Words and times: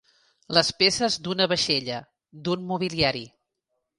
Les 0.57 0.71
peces 0.79 1.17
d'una 1.27 1.47
vaixella, 1.51 1.99
d'un 2.47 2.65
mobiliari. 2.71 3.25